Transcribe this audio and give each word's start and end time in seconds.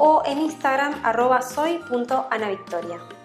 o 0.00 0.22
en 0.24 0.38
Instagram 0.40 0.94
arroba 1.04 1.42
soy.anavictoria. 1.42 3.19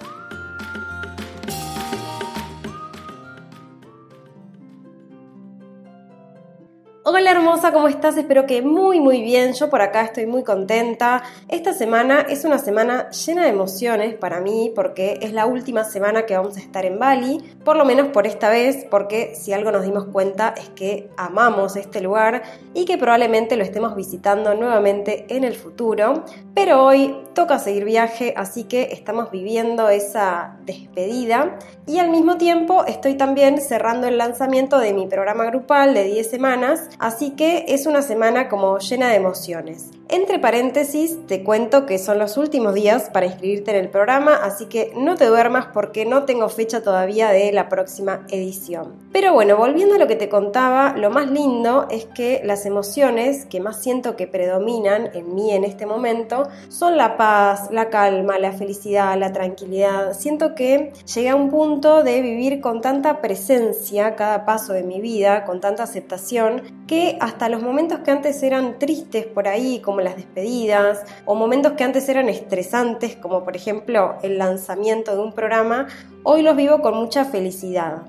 Hola 7.17 7.31
hermosa, 7.31 7.71
¿cómo 7.71 7.87
estás? 7.87 8.17
Espero 8.17 8.45
que 8.45 8.61
muy 8.61 8.99
muy 8.99 9.21
bien. 9.21 9.53
Yo 9.53 9.69
por 9.69 9.81
acá 9.81 10.01
estoy 10.01 10.25
muy 10.25 10.43
contenta. 10.43 11.23
Esta 11.47 11.71
semana 11.71 12.25
es 12.27 12.43
una 12.43 12.57
semana 12.57 13.09
llena 13.11 13.43
de 13.43 13.51
emociones 13.51 14.15
para 14.15 14.41
mí 14.41 14.73
porque 14.75 15.19
es 15.21 15.31
la 15.31 15.45
última 15.45 15.85
semana 15.85 16.25
que 16.25 16.35
vamos 16.35 16.57
a 16.57 16.59
estar 16.59 16.85
en 16.85 16.99
Bali, 16.99 17.37
por 17.63 17.77
lo 17.77 17.85
menos 17.85 18.09
por 18.09 18.27
esta 18.27 18.49
vez, 18.49 18.85
porque 18.91 19.33
si 19.33 19.53
algo 19.53 19.71
nos 19.71 19.85
dimos 19.85 20.07
cuenta 20.11 20.55
es 20.57 20.67
que 20.71 21.09
amamos 21.15 21.77
este 21.77 22.01
lugar 22.01 22.43
y 22.73 22.83
que 22.83 22.97
probablemente 22.97 23.55
lo 23.55 23.63
estemos 23.63 23.95
visitando 23.95 24.53
nuevamente 24.53 25.25
en 25.29 25.45
el 25.45 25.55
futuro. 25.55 26.25
Pero 26.53 26.83
hoy 26.83 27.15
toca 27.33 27.59
seguir 27.59 27.85
viaje, 27.85 28.33
así 28.35 28.65
que 28.65 28.89
estamos 28.91 29.31
viviendo 29.31 29.87
esa 29.87 30.57
despedida 30.65 31.59
y 31.87 31.99
al 31.99 32.09
mismo 32.09 32.37
tiempo 32.37 32.83
estoy 32.85 33.15
también 33.15 33.61
cerrando 33.61 34.07
el 34.07 34.17
lanzamiento 34.17 34.79
de 34.79 34.93
mi 34.93 35.07
programa 35.07 35.45
grupal 35.45 35.93
de 35.93 36.03
10 36.03 36.29
semanas 36.29 36.89
Así 37.05 37.35
que 37.35 37.65
es 37.67 37.85
una 37.85 38.01
semana 38.01 38.49
como 38.49 38.79
llena 38.79 39.09
de 39.09 39.17
emociones. 39.17 39.91
Entre 40.09 40.39
paréntesis, 40.39 41.17
te 41.27 41.43
cuento 41.43 41.85
que 41.85 41.99
son 41.99 42.17
los 42.17 42.37
últimos 42.37 42.73
días 42.73 43.09
para 43.11 43.25
inscribirte 43.25 43.71
en 43.71 43.77
el 43.77 43.89
programa, 43.89 44.35
así 44.35 44.65
que 44.65 44.91
no 44.95 45.15
te 45.15 45.25
duermas 45.25 45.67
porque 45.73 46.05
no 46.05 46.23
tengo 46.25 46.47
fecha 46.49 46.81
todavía 46.81 47.29
de 47.29 47.51
la 47.51 47.69
próxima 47.69 48.25
edición. 48.29 48.93
Pero 49.11 49.33
bueno, 49.33 49.55
volviendo 49.57 49.95
a 49.95 49.97
lo 49.97 50.07
que 50.07 50.15
te 50.15 50.29
contaba, 50.29 50.95
lo 50.95 51.09
más 51.09 51.29
lindo 51.29 51.87
es 51.89 52.05
que 52.05 52.41
las 52.43 52.67
emociones 52.67 53.45
que 53.45 53.59
más 53.59 53.81
siento 53.81 54.15
que 54.15 54.27
predominan 54.27 55.09
en 55.13 55.33
mí 55.33 55.51
en 55.51 55.63
este 55.63 55.87
momento 55.87 56.47
son 56.69 56.97
la 56.97 57.17
paz, 57.17 57.69
la 57.71 57.89
calma, 57.89 58.37
la 58.37 58.51
felicidad, 58.51 59.17
la 59.17 59.33
tranquilidad. 59.33 60.13
Siento 60.13 60.53
que 60.53 60.93
llegué 61.13 61.29
a 61.29 61.35
un 61.35 61.49
punto 61.49 62.03
de 62.03 62.21
vivir 62.21 62.61
con 62.61 62.81
tanta 62.81 63.21
presencia 63.21 64.15
cada 64.15 64.45
paso 64.45 64.73
de 64.73 64.83
mi 64.83 65.01
vida, 65.01 65.45
con 65.45 65.61
tanta 65.61 65.83
aceptación, 65.83 66.61
que 66.85 66.94
hasta 67.19 67.49
los 67.49 67.61
momentos 67.61 67.99
que 67.99 68.11
antes 68.11 68.41
eran 68.43 68.79
tristes 68.79 69.25
por 69.25 69.47
ahí, 69.47 69.79
como 69.79 70.01
las 70.01 70.15
despedidas, 70.15 71.03
o 71.25 71.35
momentos 71.35 71.73
que 71.73 71.83
antes 71.83 72.07
eran 72.09 72.29
estresantes, 72.29 73.15
como 73.15 73.43
por 73.43 73.55
ejemplo 73.55 74.15
el 74.23 74.37
lanzamiento 74.37 75.15
de 75.15 75.21
un 75.21 75.33
programa, 75.33 75.87
hoy 76.23 76.41
los 76.41 76.55
vivo 76.55 76.81
con 76.81 76.95
mucha 76.95 77.25
felicidad. 77.25 78.03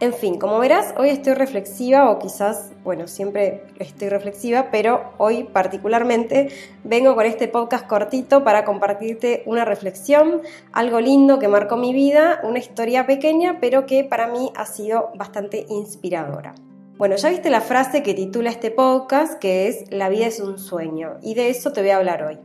En 0.00 0.14
fin, 0.14 0.38
como 0.38 0.58
verás, 0.58 0.94
hoy 0.96 1.10
estoy 1.10 1.34
reflexiva 1.34 2.10
o 2.10 2.18
quizás, 2.18 2.72
bueno, 2.84 3.06
siempre 3.06 3.64
estoy 3.78 4.08
reflexiva, 4.08 4.68
pero 4.72 5.12
hoy 5.18 5.44
particularmente 5.44 6.48
vengo 6.84 7.14
con 7.14 7.26
este 7.26 7.48
podcast 7.48 7.86
cortito 7.86 8.42
para 8.42 8.64
compartirte 8.64 9.42
una 9.44 9.66
reflexión, 9.66 10.40
algo 10.72 11.00
lindo 11.00 11.38
que 11.38 11.48
marcó 11.48 11.76
mi 11.76 11.92
vida, 11.92 12.40
una 12.44 12.58
historia 12.58 13.06
pequeña, 13.06 13.58
pero 13.60 13.84
que 13.84 14.02
para 14.02 14.26
mí 14.26 14.50
ha 14.56 14.64
sido 14.64 15.10
bastante 15.16 15.66
inspiradora. 15.68 16.54
Bueno, 17.00 17.16
ya 17.16 17.30
viste 17.30 17.48
la 17.48 17.62
frase 17.62 18.02
que 18.02 18.12
titula 18.12 18.50
este 18.50 18.70
podcast, 18.70 19.38
que 19.38 19.68
es 19.68 19.90
La 19.90 20.10
vida 20.10 20.26
es 20.26 20.38
un 20.38 20.58
sueño, 20.58 21.16
y 21.22 21.32
de 21.32 21.48
eso 21.48 21.72
te 21.72 21.80
voy 21.80 21.88
a 21.88 21.96
hablar 21.96 22.22
hoy. 22.22 22.38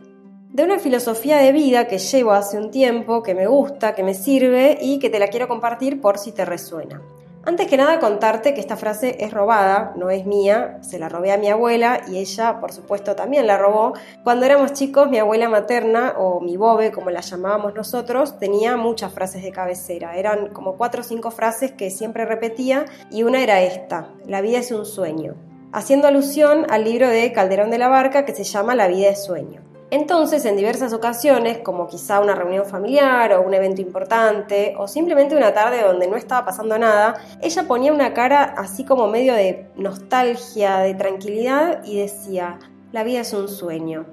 De 0.48 0.64
una 0.64 0.80
filosofía 0.80 1.36
de 1.40 1.52
vida 1.52 1.90
que 1.90 1.98
llevo 1.98 2.32
hace 2.32 2.58
un 2.58 2.72
tiempo, 2.72 3.22
que 3.22 3.36
me 3.36 3.48
gusta, 3.48 3.94
que 3.96 4.04
me 4.04 4.14
sirve 4.14 4.78
y 4.82 5.00
que 5.00 5.10
te 5.10 5.20
la 5.20 5.28
quiero 5.28 5.50
compartir 5.50 6.00
por 6.00 6.18
si 6.18 6.32
te 6.32 6.46
resuena. 6.46 7.02
Antes 7.48 7.68
que 7.68 7.78
nada 7.78 8.00
contarte 8.00 8.56
que 8.56 8.60
esta 8.60 8.76
frase 8.76 9.18
es 9.20 9.32
robada, 9.32 9.94
no 9.96 10.10
es 10.10 10.26
mía, 10.26 10.80
se 10.82 10.98
la 10.98 11.10
robé 11.10 11.32
a 11.32 11.38
mi 11.38 11.48
abuela 11.48 12.02
y 12.08 12.18
ella 12.18 12.60
por 12.60 12.72
supuesto 12.72 13.16
también 13.16 13.46
la 13.46 13.60
robó. 13.60 13.94
Cuando 14.24 14.48
éramos 14.48 14.74
chicos 14.74 15.12
mi 15.12 15.20
abuela 15.20 15.48
materna 15.48 16.16
o 16.18 16.42
mi 16.42 16.58
bobe 16.58 16.92
como 16.92 17.12
la 17.12 17.22
llamábamos 17.22 17.76
nosotros 17.76 18.40
tenía 18.40 18.78
muchas 18.78 19.14
frases 19.14 19.44
de 19.44 19.52
cabecera, 19.52 20.18
eran 20.18 20.48
como 20.54 20.76
cuatro 20.76 21.02
o 21.02 21.04
cinco 21.04 21.30
frases 21.30 21.72
que 21.72 21.92
siempre 21.92 22.26
repetía 22.26 22.86
y 23.12 23.22
una 23.22 23.44
era 23.44 23.62
esta, 23.62 24.10
la 24.26 24.42
vida 24.42 24.58
es 24.58 24.72
un 24.72 24.88
sueño, 24.88 25.36
haciendo 25.72 26.08
alusión 26.08 26.66
al 26.72 26.84
libro 26.84 27.10
de 27.10 27.32
Calderón 27.32 27.70
de 27.70 27.78
la 27.78 27.90
Barca 27.90 28.26
que 28.26 28.34
se 28.34 28.44
llama 28.44 28.74
La 28.74 28.88
vida 28.88 29.10
es 29.10 29.24
sueño. 29.24 29.75
Entonces, 29.92 30.44
en 30.46 30.58
diversas 30.58 30.94
ocasiones, 30.94 31.60
como 31.60 31.88
quizá 31.88 32.20
una 32.20 32.34
reunión 32.34 32.66
familiar 32.66 33.34
o 33.34 33.42
un 33.42 33.54
evento 33.54 33.82
importante, 33.82 34.74
o 34.78 34.88
simplemente 34.88 35.36
una 35.36 35.54
tarde 35.54 35.84
donde 35.84 36.08
no 36.08 36.18
estaba 36.18 36.46
pasando 36.46 36.78
nada, 36.78 37.16
ella 37.42 37.64
ponía 37.68 37.94
una 37.94 38.14
cara 38.14 38.44
así 38.58 38.84
como 38.84 39.08
medio 39.08 39.36
de 39.36 39.68
nostalgia, 39.76 40.80
de 40.80 40.96
tranquilidad 40.96 41.84
y 41.86 42.00
decía, 42.00 42.60
la 42.92 43.04
vida 43.04 43.22
es 43.22 43.34
un 43.34 43.48
sueño. 43.48 44.06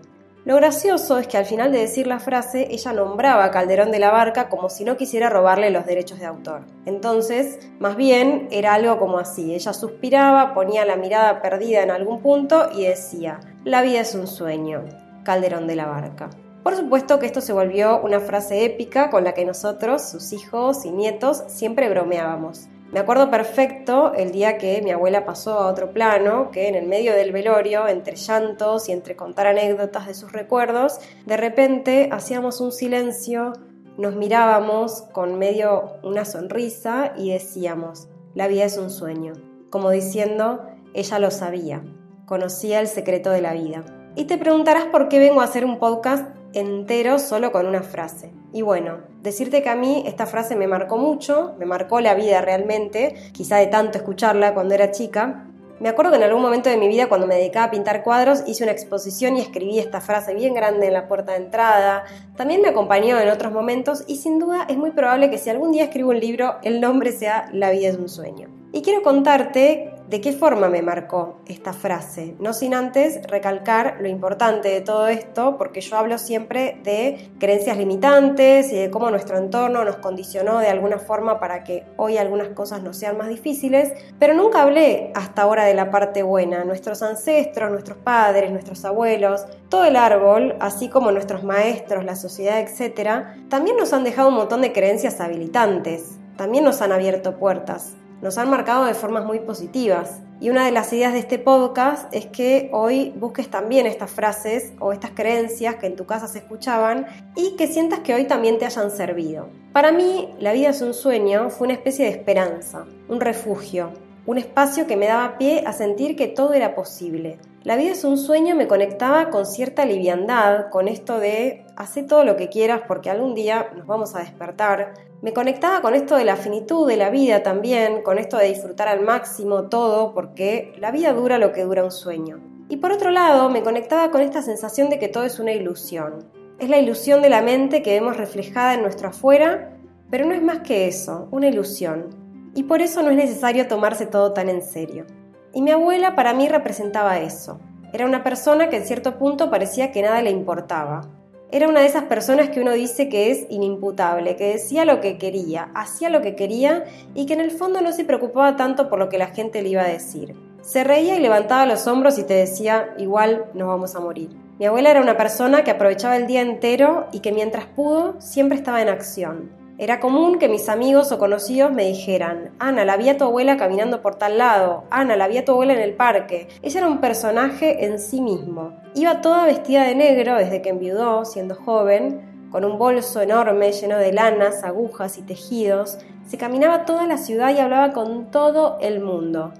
Lo 0.45 0.57
gracioso 0.57 1.19
es 1.19 1.29
que 1.29 1.39
al 1.39 1.47
final 1.47 1.71
de 1.71 1.79
decir 1.79 2.09
la 2.09 2.19
frase, 2.19 2.67
ella 2.71 2.93
nombraba 2.93 3.45
a 3.45 3.51
Calderón 3.53 3.93
de 3.93 4.01
la 4.01 4.11
Barca 4.11 4.49
como 4.49 4.69
si 4.69 4.85
no 4.85 4.97
quisiera 4.97 5.31
robarle 5.31 5.71
los 5.71 5.87
derechos 5.87 6.19
de 6.19 6.27
autor. 6.27 6.63
Entonces, 6.85 7.61
más 7.79 7.97
bien, 7.97 8.49
era 8.51 8.75
algo 8.75 8.99
como 8.99 9.19
así. 9.21 9.55
Ella 9.55 9.73
suspiraba, 9.73 10.53
ponía 10.53 10.85
la 10.85 10.97
mirada 10.97 11.41
perdida 11.41 11.83
en 11.85 11.93
algún 11.93 12.21
punto 12.21 12.71
y 12.75 12.87
decía, 12.87 13.39
la 13.65 13.83
vida 13.83 14.01
es 14.01 14.17
un 14.17 14.27
sueño. 14.27 14.83
Calderón 15.25 15.67
de 15.67 15.77
la 15.77 15.87
Barca. 15.87 16.31
Por 16.63 16.77
supuesto 16.77 17.19
que 17.19 17.27
esto 17.27 17.41
se 17.41 17.53
volvió 17.53 18.01
una 18.01 18.21
frase 18.21 18.65
épica 18.65 19.11
con 19.11 19.25
la 19.25 19.35
que 19.35 19.45
nosotros, 19.45 20.09
sus 20.09 20.33
hijos 20.33 20.85
y 20.85 20.91
nietos, 20.93 21.43
siempre 21.49 21.89
bromeábamos. 21.89 22.69
Me 22.93 23.01
acuerdo 23.01 23.31
perfecto 23.31 24.13
el 24.15 24.33
día 24.33 24.59
que 24.59 24.83
mi 24.83 24.91
abuela 24.91 25.25
pasó 25.25 25.59
a 25.59 25.67
otro 25.67 25.93
plano, 25.93 26.51
que 26.51 26.69
en 26.69 26.75
el 26.75 26.87
medio 26.87 27.15
del 27.15 27.33
velorio, 27.33 27.89
entre 27.89 28.17
llantos 28.17 28.89
y 28.89 28.93
entre 28.93 29.17
contar 29.17 29.47
anécdotas 29.47 30.07
de 30.07 30.15
sus 30.15 30.31
recuerdos, 30.31 30.99
de 31.25 31.39
repente 31.39 32.11
hacíamos 32.13 32.61
un 32.61 32.71
silencio, 32.71 33.55
nos 33.97 34.15
mirábamos 34.15 35.03
con 35.13 35.39
medio 35.39 35.95
una 36.03 36.27
sonrisa 36.27 37.15
y 37.17 37.33
decíamos, 37.33 38.09
la 38.35 38.47
vida 38.47 38.65
es 38.65 38.77
un 38.77 38.91
sueño, 38.91 39.33
como 39.71 39.91
diciendo, 39.91 40.67
ella 40.93 41.19
lo 41.19 41.31
sabía, 41.31 41.83
conocía 42.27 42.79
el 42.79 42.89
secreto 42.89 43.31
de 43.31 43.41
la 43.41 43.55
vida. 43.55 43.85
Y 44.15 44.25
te 44.25 44.37
preguntarás 44.37 44.85
por 44.85 45.09
qué 45.09 45.19
vengo 45.19 45.41
a 45.41 45.45
hacer 45.45 45.65
un 45.65 45.79
podcast 45.79 46.27
entero 46.53 47.19
solo 47.19 47.51
con 47.51 47.67
una 47.67 47.83
frase. 47.83 48.31
Y 48.53 48.61
bueno, 48.61 48.99
decirte 49.23 49.63
que 49.63 49.71
a 49.71 49.75
mí 49.75 50.03
esta 50.07 50.27
frase 50.27 50.55
me 50.55 50.67
marcó 50.67 50.99
mucho, 50.99 51.55
me 51.59 51.65
marcó 51.65 51.99
la 52.01 52.15
vida 52.15 52.43
realmente, 52.43 53.15
quizá 53.33 53.57
de 53.57 53.69
tanto 53.69 53.97
escucharla 53.97 54.53
cuando 54.53 54.75
era 54.75 54.91
chica. 54.91 55.47
Me 55.81 55.89
acuerdo 55.89 56.11
que 56.11 56.19
en 56.19 56.25
algún 56.25 56.43
momento 56.43 56.69
de 56.69 56.77
mi 56.77 56.89
vida, 56.89 57.09
cuando 57.09 57.27
me 57.27 57.37
dedicaba 57.37 57.67
a 57.67 57.71
pintar 57.71 58.03
cuadros, 58.05 58.45
hice 58.47 58.65
una 58.65 58.73
exposición 58.73 59.39
y 59.39 59.41
escribí 59.41 59.79
esta 59.79 60.03
frase 60.03 60.35
bien 60.35 60.53
grande 60.53 60.89
en 60.89 60.93
la 60.93 61.09
puerta 61.09 61.33
de 61.33 61.39
entrada. 61.39 62.05
También 62.37 62.61
me 62.61 62.69
acompañó 62.69 63.19
en 63.19 63.31
otros 63.31 63.51
momentos 63.51 64.05
y 64.07 64.17
sin 64.17 64.39
duda 64.39 64.67
es 64.69 64.77
muy 64.77 64.91
probable 64.91 65.31
que 65.31 65.39
si 65.39 65.49
algún 65.49 65.73
día 65.73 65.85
escribo 65.85 66.11
un 66.11 66.21
libro, 66.21 66.57
el 66.63 66.83
nombre 66.83 67.13
sea 67.13 67.49
La 67.55 67.71
vida 67.71 67.89
es 67.89 67.97
un 67.97 68.11
sueño. 68.11 68.49
Y 68.73 68.83
quiero 68.83 69.03
contarte 69.03 69.91
¿De 70.13 70.21
qué 70.21 70.35
forma 70.35 70.69
me 70.69 70.83
marcó 70.83 71.39
esta 71.47 71.73
frase? 71.73 72.37
No 72.39 72.53
sin 72.53 72.75
antes 72.75 73.27
recalcar 73.27 73.97
lo 73.99 74.09
importante 74.09 74.69
de 74.69 74.83
todo 74.83 75.09
esto, 75.09 75.57
porque 75.57 75.81
yo 75.81 75.97
hablo 75.97 76.19
siempre 76.19 76.79
de 76.85 77.31
creencias 77.41 77.79
limitantes 77.79 78.71
y 78.75 78.77
de 78.77 78.91
cómo 78.91 79.11
nuestro 79.11 79.39
entorno 79.39 79.87
nos 79.87 79.97
condicionó 79.97 80.59
de 80.59 80.67
alguna 80.67 80.99
forma 80.99 81.41
para 81.41 81.65
que 81.65 81.87
hoy 81.97 82.19
algunas 82.19 82.49
cosas 82.49 82.83
no 82.83 82.93
sean 82.93 83.17
más 83.17 83.31
difíciles, 83.31 83.91
pero 84.19 84.35
nunca 84.35 84.61
hablé 84.61 85.13
hasta 85.15 85.41
ahora 85.41 85.65
de 85.65 85.73
la 85.73 85.91
parte 85.91 86.23
buena. 86.23 86.63
Nuestros 86.65 87.03
ancestros, 87.03 87.71
nuestros 87.71 87.97
padres, 87.97 88.51
nuestros 88.51 88.85
abuelos, 88.85 89.47
todo 89.71 89.87
el 89.87 89.97
árbol, 89.97 90.57
así 90.61 90.91
como 90.91 91.11
nuestros 91.11 91.43
maestros, 91.43 92.05
la 92.05 92.17
sociedad, 92.17 92.61
etc., 92.61 93.49
también 93.49 93.79
nos 93.79 93.95
han 93.95 94.05
dejado 94.05 94.29
un 94.29 94.35
montón 94.35 94.61
de 94.61 94.75
creencias 94.75 95.23
habilitantes, 95.23 96.19
también 96.37 96.65
nos 96.65 96.83
han 96.83 96.93
abierto 96.93 97.39
puertas 97.39 97.95
nos 98.23 98.39
han 98.39 98.49
marcado 98.49 98.85
de 98.85 98.95
formas 98.95 99.25
muy 99.25 99.41
positivas. 99.41 100.21
Y 100.41 100.51
una 100.51 100.65
de 100.65 100.71
las 100.71 100.93
ideas 100.93 101.13
de 101.13 101.19
este 101.19 101.39
podcast 101.39 102.13
es 102.15 102.27
que 102.27 102.71
hoy 102.73 103.13
busques 103.17 103.51
también 103.51 103.85
estas 103.87 104.11
frases 104.11 104.73
o 104.79 104.93
estas 104.93 105.11
creencias 105.11 105.77
que 105.77 105.87
en 105.87 105.97
tu 105.97 106.07
casa 106.07 106.29
se 106.29 106.39
escuchaban 106.39 107.07
y 107.37 107.57
que 107.57 107.67
sientas 107.67 107.99
que 108.01 108.15
hoy 108.15 108.25
también 108.25 108.59
te 108.59 108.65
hayan 108.65 108.91
servido. 108.91 109.49
Para 109.73 109.93
mí, 109.93 110.33
la 110.39 110.53
vida 110.53 110.71
es 110.71 110.81
un 110.83 110.95
sueño 110.95 111.51
fue 111.51 111.67
una 111.67 111.75
especie 111.75 112.05
de 112.05 112.13
esperanza, 112.13 112.87
un 113.09 113.21
refugio, 113.21 113.91
un 114.25 114.39
espacio 114.39 114.87
que 114.87 114.97
me 114.97 115.07
daba 115.07 115.37
pie 115.37 115.65
a 115.67 115.73
sentir 115.73 116.15
que 116.15 116.29
todo 116.29 116.55
era 116.55 116.77
posible, 116.77 117.39
La 117.65 117.77
vida 117.77 117.93
es 117.93 118.03
un 118.03 118.19
sueño 118.19 118.57
me 118.57 118.67
conectaba 118.67 119.31
con 119.31 119.47
cierta 119.47 119.85
liviandad, 119.85 120.69
con 120.71 120.89
esto 120.89 121.21
de 121.21 121.65
hacer 121.77 122.09
todo 122.09 122.25
lo 122.25 122.37
que 122.37 122.49
quieras 122.49 122.83
porque 122.89 123.09
algún 123.09 123.37
día 123.37 123.71
nos 123.77 123.87
vamos 123.87 124.17
a 124.17 124.19
despertar. 124.19 124.95
Me 125.21 125.33
conectaba 125.33 125.81
con 125.81 125.95
esto 125.95 126.17
de 126.17 126.25
la 126.25 126.35
finitud 126.35 126.89
de 126.89 126.97
la 126.97 127.11
vida 127.11 127.45
también, 127.45 128.03
con 128.03 128.19
esto 128.19 128.37
de 128.37 128.49
disfrutar 128.49 128.89
al 128.89 129.03
máximo 129.03 129.69
todo 129.69 130.13
porque 130.13 130.73
la 130.81 130.91
vida 130.91 131.13
dura 131.13 131.39
lo 131.39 131.53
que 131.53 131.63
dura 131.63 131.85
un 131.85 131.93
sueño. 131.93 132.41
Y 132.69 132.79
por 132.79 132.91
otro 132.91 133.13
lado, 133.13 133.49
me 133.49 133.63
conectaba 133.63 134.11
con 134.11 134.23
esta 134.23 134.43
sensación 134.43 134.91
de 134.91 134.99
que 134.99 135.07
todo 135.07 135.23
es 135.23 135.39
una 135.39 135.53
ilusión. 135.53 136.33
Es 136.59 136.69
la 136.69 136.79
ilusión 136.79 137.23
de 137.23 137.31
la 137.31 137.43
mente 137.43 137.81
que 137.81 137.93
vemos 137.93 138.17
reflejada 138.17 138.75
en 138.75 138.83
nuestro 138.83 139.11
afuera, 139.11 139.79
pero 140.11 140.27
no 140.27 140.35
es 140.35 140.43
más 140.43 140.61
que 140.61 140.89
eso, 140.89 141.29
una 141.31 141.47
ilusión. 141.47 142.09
Y 142.57 142.65
por 142.65 142.83
eso 142.83 143.03
no 143.03 143.11
es 143.11 143.17
necesario 143.17 143.69
tomarse 143.69 144.07
todo 144.07 144.33
tan 144.33 144.49
en 144.49 144.63
serio. 144.63 145.07
Y 145.55 145.63
mi 145.63 145.71
abuela 145.71 146.15
para 146.15 146.33
mí 146.33 146.49
representaba 146.49 147.19
eso. 147.19 147.61
Era 147.93 148.07
una 148.07 148.25
persona 148.25 148.71
que 148.71 148.77
en 148.77 148.87
cierto 148.87 149.19
punto 149.19 149.51
parecía 149.51 149.93
que 149.93 150.01
nada 150.01 150.23
le 150.23 150.31
importaba. 150.31 151.03
Era 151.51 151.69
una 151.69 151.81
de 151.81 151.87
esas 151.87 152.05
personas 152.05 152.49
que 152.49 152.63
uno 152.63 152.73
dice 152.73 153.11
que 153.11 153.31
es 153.31 153.45
inimputable, 153.51 154.37
que 154.37 154.53
decía 154.53 154.87
lo 154.87 155.03
que 155.03 155.19
quería, 155.19 155.71
hacía 155.75 156.09
lo 156.09 156.23
que 156.23 156.35
quería 156.35 156.85
y 157.15 157.27
que 157.27 157.35
en 157.35 157.41
el 157.43 157.51
fondo 157.51 157.83
no 157.83 157.93
se 157.93 158.05
preocupaba 158.05 158.57
tanto 158.57 158.89
por 158.89 158.99
lo 158.99 159.11
que 159.11 159.19
la 159.19 159.27
gente 159.27 159.61
le 159.61 159.69
iba 159.69 159.83
a 159.83 159.89
decir. 159.89 160.35
Se 160.63 160.85
reía 160.85 161.17
y 161.17 161.21
levantaba 161.21 161.67
los 161.67 161.87
hombros 161.87 162.19
y 162.19 162.23
te 162.23 162.33
decía, 162.33 162.95
igual 162.97 163.45
nos 163.53 163.69
vamos 163.69 163.95
a 163.95 164.01
morir. 164.01 164.31
Mi 164.59 164.65
abuela 164.65 164.91
era 164.91 165.03
una 165.03 165.19
persona 165.19 165.63
que 165.65 165.73
aprovechaba 165.73 166.17
el 166.17 166.27
día 166.27 166.41
entero 166.41 167.09
y 167.13 167.21
que 167.21 167.33
mientras 167.33 167.67
pudo 167.67 168.19
siempre 168.19 168.57
estaba 168.57 168.81
en 168.81 168.89
acción. 168.89 169.62
Era 169.83 169.99
común 169.99 170.39
que 170.39 170.49
mis 170.49 170.69
amigos 170.69 171.11
o 171.11 171.19
conocidos 171.19 171.73
me 171.73 171.83
dijeran, 171.87 172.53
Ana, 172.61 172.85
la 172.85 172.97
vi 172.97 173.09
a 173.09 173.17
tu 173.17 173.25
abuela 173.25 173.57
caminando 173.57 174.01
por 174.01 174.15
tal 174.15 174.39
lado, 174.39 174.85
Ana, 174.91 175.17
la 175.17 175.27
vi 175.27 175.39
a 175.39 175.45
tu 175.45 175.51
abuela 175.51 175.73
en 175.73 175.81
el 175.81 175.95
parque. 175.95 176.47
Ella 176.63 176.79
era 176.79 176.87
un 176.87 177.01
personaje 177.01 177.85
en 177.85 177.99
sí 177.99 178.21
mismo. 178.21 178.75
Iba 178.95 179.21
toda 179.21 179.45
vestida 179.45 179.83
de 179.83 179.97
negro 179.97 180.37
desde 180.37 180.63
que 180.63 180.69
enviudó, 180.69 181.25
siendo 181.25 181.57
joven, 181.57 182.49
con 182.53 182.65
un 182.65 182.79
bolso 182.79 183.23
enorme 183.23 183.73
lleno 183.73 183.99
de 183.99 184.13
lanas, 184.13 184.63
agujas 184.63 185.19
y 185.19 185.23
tejidos. 185.23 185.99
Se 186.29 186.39
caminaba 186.39 186.85
toda 186.85 187.09
la 187.09 187.17
ciudad 187.17 187.53
y 187.53 187.59
hablaba 187.59 187.93
con 187.93 188.31
todo 188.31 188.79
el 188.81 189.01
mundo. 189.01 189.53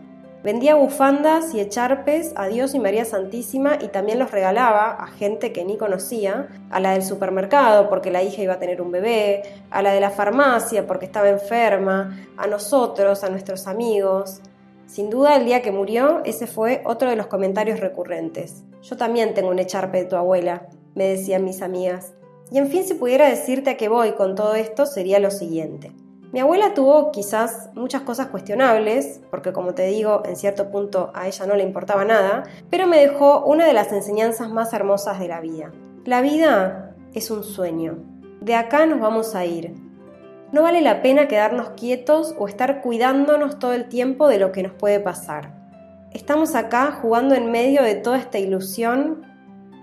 Vendía 0.43 0.75
bufandas 0.75 1.55
y 1.55 1.61
echarpes 1.61 2.33
a 2.35 2.49
Dios 2.49 2.75
y 2.75 2.81
María 2.81 3.05
Santísima 3.05 3.79
y 3.81 3.89
también 3.89 4.19
los 4.19 4.33
regalaba 4.33 4.91
a 4.91 5.07
gente 5.07 5.53
que 5.53 5.65
ni 5.65 5.77
conocía, 5.77 6.49
a 6.69 6.81
la 6.81 6.95
del 6.95 7.05
supermercado 7.05 7.89
porque 7.89 8.11
la 8.11 8.25
hija 8.25 8.43
iba 8.43 8.55
a 8.55 8.59
tener 8.59 8.83
un 8.83 8.91
bebé, 8.91 9.43
a 9.71 9.83
la 9.83 9.93
de 9.93 10.01
la 10.01 10.11
farmacia 10.11 10.85
porque 10.85 11.07
estaba 11.07 11.29
enferma, 11.29 12.27
a 12.37 12.49
nosotros, 12.49 13.23
a 13.23 13.31
nuestros 13.31 13.69
amigos. 13.69 14.41
Sin 14.87 15.11
duda 15.11 15.37
el 15.37 15.45
día 15.45 15.63
que 15.63 15.71
murió 15.71 16.23
ese 16.25 16.49
fue 16.49 16.83
otro 16.85 17.09
de 17.09 17.15
los 17.17 17.29
comentarios 17.29 17.79
recurrentes. 17.79 18.65
Yo 18.83 18.97
también 18.97 19.35
tengo 19.35 19.49
un 19.49 19.61
echarpe 19.61 19.99
de 19.99 20.07
tu 20.07 20.17
abuela, 20.17 20.67
me 20.97 21.07
decían 21.07 21.45
mis 21.45 21.63
amigas. 21.63 22.15
Y 22.51 22.59
en 22.59 22.67
fin, 22.67 22.83
si 22.83 22.95
pudiera 22.95 23.29
decirte 23.29 23.71
a 23.71 23.77
qué 23.77 23.89
voy 23.89 24.13
con 24.13 24.35
todo 24.35 24.57
esto, 24.57 24.87
sería 24.87 25.21
lo 25.21 25.31
siguiente. 25.31 25.93
Mi 26.33 26.41
abuela 26.41 26.73
tuvo 26.73 27.13
quizás 27.13 27.69
muchas 27.75 28.03
cosas 28.03 28.29
cuestionables, 28.29 29.21
porque 29.31 29.53
como 29.53 29.75
te 29.75 29.85
digo, 29.85 30.23
en 30.25 30.37
cierto 30.37 30.71
punto 30.71 31.13
a 31.15 31.27
ella 31.27 31.45
no 31.45 31.57
le 31.57 31.63
importaba 31.63 32.07
nada, 32.07 32.45
pero 32.71 32.87
me 32.87 32.99
dejó 32.99 33.45
una 33.45 33.67
de 33.67 33.75
las 33.75 33.93
enseñanzas 33.93 34.51
más 34.51 34.73
hermosas 34.73 35.19
de 35.19 35.29
la 35.29 35.43
vida. 35.43 35.73
La 36.07 36.23
vida 36.23 36.97
es 37.13 37.31
un 37.31 37.45
sueño. 37.45 37.99
De 38.41 38.55
acá 38.55 38.87
nos 38.87 38.99
vamos 38.99 39.35
a 39.35 39.45
ir. 39.45 39.75
No 40.53 40.63
vale 40.63 40.81
la 40.81 41.03
pena 41.03 41.29
quedarnos 41.29 41.71
quietos 41.77 42.35
o 42.39 42.49
estar 42.49 42.81
cuidándonos 42.81 43.59
todo 43.59 43.75
el 43.75 43.91
tiempo 43.91 44.27
de 44.27 44.39
lo 44.39 44.53
que 44.53 44.63
nos 44.63 44.73
puede 44.73 45.01
pasar. 45.01 45.53
Estamos 46.13 46.55
acá 46.55 46.93
jugando 46.93 47.35
en 47.35 47.51
medio 47.51 47.83
de 47.83 47.95
toda 47.95 48.17
esta 48.17 48.39
ilusión 48.39 49.27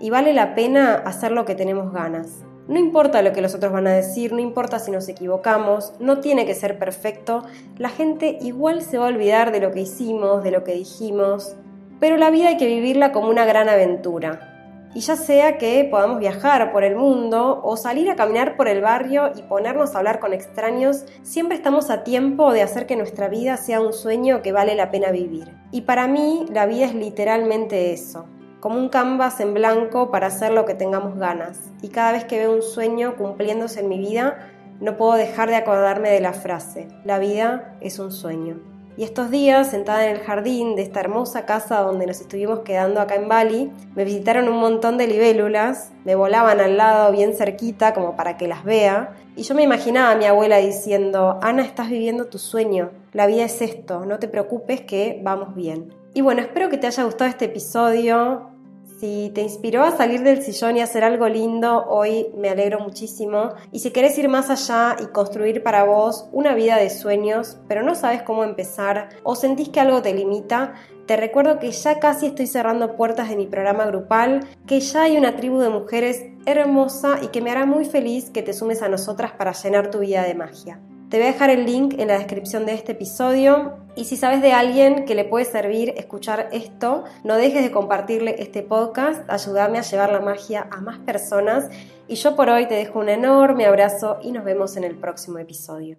y 0.00 0.10
vale 0.10 0.32
la 0.32 0.56
pena 0.56 0.94
hacer 0.94 1.30
lo 1.30 1.44
que 1.44 1.54
tenemos 1.54 1.92
ganas. 1.92 2.44
No 2.70 2.78
importa 2.78 3.20
lo 3.20 3.32
que 3.32 3.40
los 3.40 3.52
otros 3.56 3.72
van 3.72 3.88
a 3.88 3.92
decir, 3.92 4.32
no 4.32 4.38
importa 4.38 4.78
si 4.78 4.92
nos 4.92 5.08
equivocamos, 5.08 5.92
no 5.98 6.20
tiene 6.20 6.46
que 6.46 6.54
ser 6.54 6.78
perfecto, 6.78 7.42
la 7.78 7.88
gente 7.88 8.38
igual 8.40 8.82
se 8.82 8.96
va 8.96 9.06
a 9.06 9.08
olvidar 9.08 9.50
de 9.50 9.58
lo 9.58 9.72
que 9.72 9.80
hicimos, 9.80 10.44
de 10.44 10.52
lo 10.52 10.62
que 10.62 10.74
dijimos, 10.74 11.56
pero 11.98 12.16
la 12.16 12.30
vida 12.30 12.46
hay 12.46 12.58
que 12.58 12.68
vivirla 12.68 13.10
como 13.10 13.28
una 13.28 13.44
gran 13.44 13.68
aventura. 13.68 14.86
Y 14.94 15.00
ya 15.00 15.16
sea 15.16 15.58
que 15.58 15.82
podamos 15.90 16.20
viajar 16.20 16.70
por 16.70 16.84
el 16.84 16.94
mundo 16.94 17.60
o 17.64 17.76
salir 17.76 18.08
a 18.08 18.14
caminar 18.14 18.56
por 18.56 18.68
el 18.68 18.82
barrio 18.82 19.32
y 19.36 19.42
ponernos 19.42 19.96
a 19.96 19.98
hablar 19.98 20.20
con 20.20 20.32
extraños, 20.32 21.06
siempre 21.22 21.56
estamos 21.56 21.90
a 21.90 22.04
tiempo 22.04 22.52
de 22.52 22.62
hacer 22.62 22.86
que 22.86 22.94
nuestra 22.94 23.28
vida 23.28 23.56
sea 23.56 23.80
un 23.80 23.92
sueño 23.92 24.42
que 24.42 24.52
vale 24.52 24.76
la 24.76 24.92
pena 24.92 25.10
vivir. 25.10 25.48
Y 25.72 25.80
para 25.80 26.06
mí 26.06 26.46
la 26.52 26.66
vida 26.66 26.86
es 26.86 26.94
literalmente 26.94 27.92
eso, 27.92 28.26
como 28.60 28.78
un 28.78 28.88
canvas 28.88 29.40
en 29.40 29.54
blanco 29.54 30.10
para 30.10 30.28
hacer 30.28 30.52
lo 30.52 30.66
que 30.66 30.74
tengamos 30.74 31.18
ganas. 31.18 31.70
Y 31.82 31.88
cada 31.88 32.12
vez 32.12 32.24
que 32.24 32.38
veo 32.38 32.54
un 32.54 32.62
sueño 32.62 33.16
cumpliéndose 33.16 33.80
en 33.80 33.88
mi 33.88 33.98
vida, 33.98 34.50
no 34.80 34.96
puedo 34.96 35.14
dejar 35.14 35.48
de 35.48 35.56
acordarme 35.56 36.10
de 36.10 36.20
la 36.20 36.32
frase, 36.32 36.88
la 37.04 37.18
vida 37.18 37.76
es 37.80 37.98
un 37.98 38.12
sueño. 38.12 38.60
Y 38.96 39.04
estos 39.04 39.30
días, 39.30 39.70
sentada 39.70 40.04
en 40.06 40.16
el 40.16 40.22
jardín 40.22 40.74
de 40.76 40.82
esta 40.82 41.00
hermosa 41.00 41.46
casa 41.46 41.80
donde 41.80 42.06
nos 42.06 42.20
estuvimos 42.20 42.60
quedando 42.60 43.00
acá 43.00 43.14
en 43.14 43.28
Bali, 43.28 43.72
me 43.94 44.04
visitaron 44.04 44.48
un 44.48 44.58
montón 44.58 44.98
de 44.98 45.06
libélulas, 45.06 45.92
me 46.04 46.14
volaban 46.14 46.60
al 46.60 46.76
lado 46.76 47.12
bien 47.12 47.34
cerquita 47.34 47.94
como 47.94 48.16
para 48.16 48.36
que 48.36 48.48
las 48.48 48.64
vea, 48.64 49.14
y 49.36 49.42
yo 49.42 49.54
me 49.54 49.62
imaginaba 49.62 50.10
a 50.10 50.16
mi 50.16 50.26
abuela 50.26 50.58
diciendo, 50.58 51.38
Ana, 51.40 51.62
estás 51.62 51.88
viviendo 51.88 52.26
tu 52.26 52.38
sueño, 52.38 52.90
la 53.12 53.26
vida 53.26 53.44
es 53.44 53.62
esto, 53.62 54.04
no 54.04 54.18
te 54.18 54.28
preocupes 54.28 54.82
que 54.82 55.20
vamos 55.22 55.54
bien. 55.54 55.99
Y 56.12 56.22
bueno, 56.22 56.40
espero 56.40 56.68
que 56.68 56.76
te 56.76 56.88
haya 56.88 57.04
gustado 57.04 57.30
este 57.30 57.44
episodio. 57.44 58.50
Si 58.98 59.30
te 59.32 59.42
inspiró 59.42 59.84
a 59.84 59.96
salir 59.96 60.22
del 60.22 60.42
sillón 60.42 60.76
y 60.76 60.80
hacer 60.80 61.04
algo 61.04 61.28
lindo, 61.28 61.86
hoy 61.88 62.26
me 62.36 62.50
alegro 62.50 62.80
muchísimo. 62.80 63.50
Y 63.70 63.78
si 63.78 63.92
querés 63.92 64.18
ir 64.18 64.28
más 64.28 64.50
allá 64.50 64.96
y 65.00 65.06
construir 65.06 65.62
para 65.62 65.84
vos 65.84 66.28
una 66.32 66.54
vida 66.54 66.76
de 66.76 66.90
sueños, 66.90 67.58
pero 67.68 67.82
no 67.82 67.94
sabes 67.94 68.22
cómo 68.22 68.42
empezar 68.44 69.08
o 69.22 69.36
sentís 69.36 69.68
que 69.68 69.80
algo 69.80 70.02
te 70.02 70.12
limita, 70.12 70.74
te 71.06 71.16
recuerdo 71.16 71.58
que 71.60 71.70
ya 71.70 72.00
casi 72.00 72.26
estoy 72.26 72.48
cerrando 72.48 72.96
puertas 72.96 73.28
de 73.28 73.36
mi 73.36 73.46
programa 73.46 73.86
grupal, 73.86 74.46
que 74.66 74.80
ya 74.80 75.04
hay 75.04 75.16
una 75.16 75.36
tribu 75.36 75.60
de 75.60 75.70
mujeres 75.70 76.26
hermosa 76.44 77.20
y 77.22 77.28
que 77.28 77.40
me 77.40 77.50
hará 77.52 77.66
muy 77.66 77.84
feliz 77.84 78.30
que 78.30 78.42
te 78.42 78.52
sumes 78.52 78.82
a 78.82 78.88
nosotras 78.88 79.32
para 79.32 79.52
llenar 79.52 79.90
tu 79.90 80.00
vida 80.00 80.24
de 80.24 80.34
magia. 80.34 80.80
Te 81.10 81.16
voy 81.16 81.26
a 81.26 81.32
dejar 81.32 81.50
el 81.50 81.66
link 81.66 81.94
en 81.98 82.06
la 82.06 82.18
descripción 82.18 82.66
de 82.66 82.74
este 82.74 82.92
episodio 82.92 83.78
y 83.96 84.04
si 84.04 84.16
sabes 84.16 84.42
de 84.42 84.52
alguien 84.52 85.06
que 85.06 85.16
le 85.16 85.24
puede 85.24 85.44
servir 85.44 85.92
escuchar 85.96 86.48
esto, 86.52 87.02
no 87.24 87.34
dejes 87.34 87.64
de 87.64 87.72
compartirle 87.72 88.36
este 88.40 88.62
podcast, 88.62 89.28
ayúdame 89.28 89.80
a 89.80 89.82
llevar 89.82 90.12
la 90.12 90.20
magia 90.20 90.68
a 90.70 90.80
más 90.80 91.00
personas 91.00 91.68
y 92.06 92.14
yo 92.14 92.36
por 92.36 92.48
hoy 92.48 92.68
te 92.68 92.74
dejo 92.74 93.00
un 93.00 93.08
enorme 93.08 93.66
abrazo 93.66 94.20
y 94.22 94.30
nos 94.30 94.44
vemos 94.44 94.76
en 94.76 94.84
el 94.84 94.94
próximo 94.94 95.40
episodio. 95.40 95.98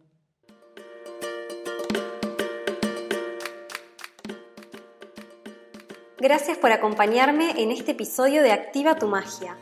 Gracias 6.20 6.58
por 6.58 6.72
acompañarme 6.72 7.62
en 7.62 7.72
este 7.72 7.92
episodio 7.92 8.44
de 8.44 8.54
Activa 8.54 8.96
tu 8.96 9.08
Magia. 9.08 9.58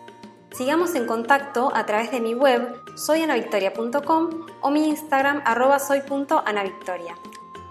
Sigamos 0.60 0.94
en 0.96 1.06
contacto 1.06 1.72
a 1.74 1.86
través 1.86 2.12
de 2.12 2.20
mi 2.20 2.34
web 2.34 2.82
soyanavictoria.com 2.98 4.46
o 4.60 4.72
mi 4.72 4.90
Instagram 4.90 5.42
arroba 5.46 5.80
soy.anavictoria. 5.80 7.16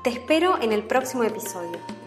Te 0.01 0.09
espero 0.09 0.59
en 0.63 0.73
el 0.73 0.85
próximo 0.85 1.23
episodio. 1.23 1.98